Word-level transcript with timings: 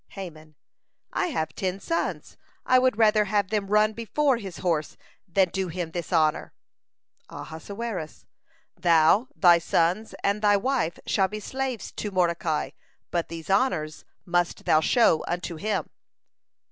Haman: 0.13 0.55
"I 1.13 1.27
have 1.27 1.53
ten 1.53 1.79
sons. 1.79 2.35
I 2.65 2.79
would 2.79 2.97
rather 2.97 3.25
have 3.25 3.49
them 3.51 3.67
run 3.67 3.93
before 3.93 4.37
his 4.37 4.57
horse 4.57 4.97
than 5.27 5.49
do 5.49 5.67
him 5.67 5.91
this 5.91 6.11
honor." 6.11 6.53
Ahasuerus: 7.29 8.25
"Thou, 8.75 9.27
thy 9.35 9.59
sons, 9.59 10.15
and 10.23 10.41
thy 10.41 10.57
wife 10.57 10.97
shall 11.05 11.27
be 11.27 11.39
slaves 11.39 11.91
to 11.91 12.09
Mordecai, 12.09 12.71
but 13.11 13.27
these 13.27 13.51
honors 13.51 14.03
must 14.25 14.65
thou 14.65 14.79
show 14.79 15.23
unto 15.27 15.57
him." 15.57 15.87